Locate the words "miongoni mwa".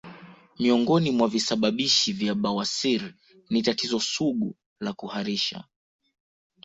0.59-1.27